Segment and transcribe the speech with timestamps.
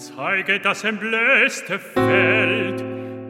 [0.00, 2.82] zeige das entblößte Feld,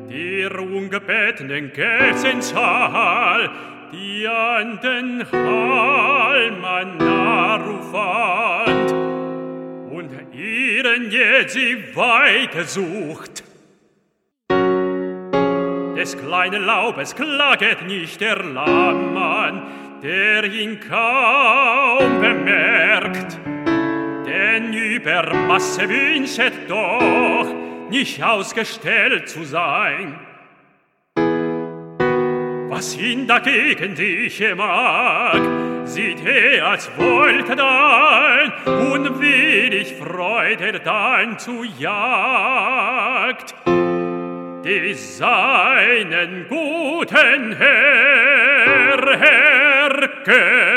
[0.08, 3.50] der ungebetenen Gelsenzahl,
[3.93, 6.61] die an den Halm
[6.98, 8.93] narufand
[9.91, 13.43] und ihren jetzt sie weiter sucht.
[15.96, 19.62] Des kleinen Laubes klaget nicht der Lammann,
[20.02, 23.39] der ihn kaum bemerkt,
[25.01, 27.46] über Masse wünschet doch,
[27.89, 30.18] nicht ausgestellt zu sein.
[32.69, 35.41] Was ihn dagegen dich mag,
[35.84, 43.55] sieht er, als wollte dein unwillig Freude dein zu Jagd.
[44.64, 50.69] Die seinen guten Herr ergötzt.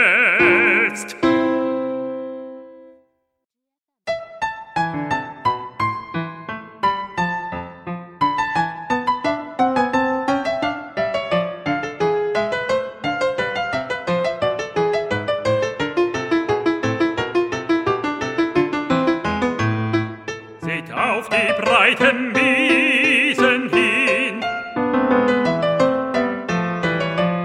[21.84, 24.42] Breiten Wiesen hin.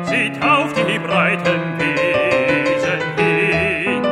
[0.04, 4.04] Sieht auf die breiten Wiesen hin.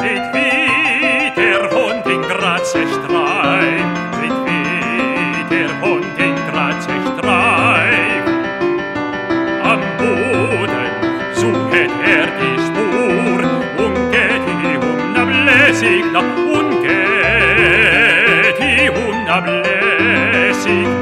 [0.00, 4.16] Sieht wie der Hund in Graz streift.
[4.20, 8.28] Sieht wie der Hund in Graz streift.
[9.64, 10.90] Am Boden
[11.32, 11.72] sucht
[12.04, 13.40] er die Spur
[13.82, 16.49] und geht die unablässig nach
[19.40, 20.99] unablässig nach,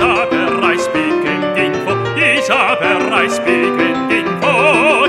[0.00, 5.04] Isabel Reis beginnt Info, Isabel Reis beginnt Info.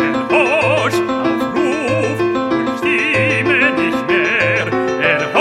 [0.00, 4.66] Er hoscht auf Ruf und Stimme nicht mehr.
[5.02, 5.34] Er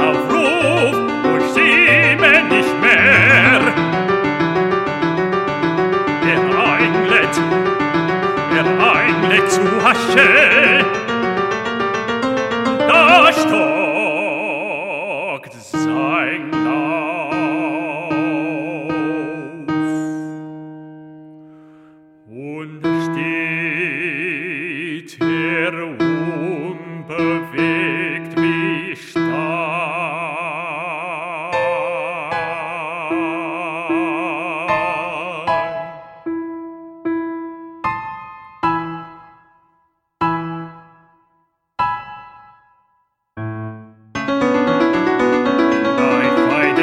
[0.00, 0.96] auf Ruf
[1.30, 3.60] und Stimme nicht mehr.
[6.32, 6.42] Er
[9.30, 10.86] er zu Hasche.
[12.88, 13.79] Da stockt
[22.30, 22.80] und
[23.10, 23.50] steht
[25.20, 25.74] er
[26.78, 27.20] unbewegt
[28.40, 28.94] wie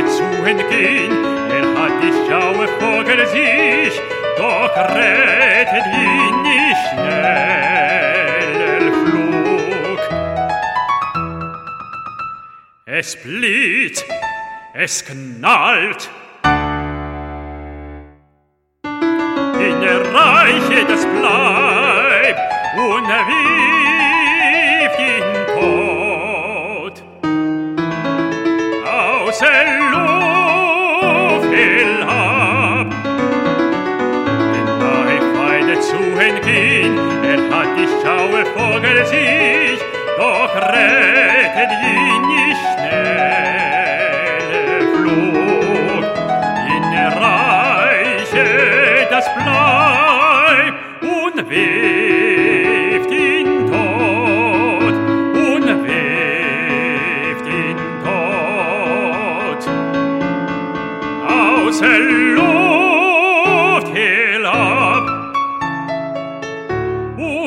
[0.08, 1.12] zu entgehen,
[1.50, 3.04] er hat die Schaue vor
[4.38, 8.38] doch rettet ihn nicht schneller
[9.06, 10.00] Flug.
[12.86, 14.06] Es blitzt,
[14.74, 16.10] es knallt,
[19.60, 22.40] in der Reiche das bleibt
[22.78, 25.24] und wirft ihn
[25.56, 27.04] tot
[28.86, 30.18] aus der Luft
[35.88, 39.80] zu entgehen, er hat die Schaue vor sich,
[40.18, 43.98] doch rettet ihn nicht schnelle
[44.94, 46.04] Flug.
[46.76, 48.48] In der Reiche
[49.10, 54.96] das bleibt und wirft ihn tot,
[55.48, 59.62] und wirft ihn tot.
[61.30, 62.57] Aus der Luft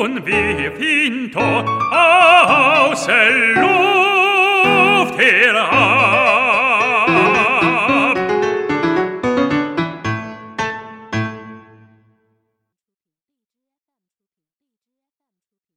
[0.01, 1.39] nun wir finto
[1.91, 6.50] aus der Luft herab.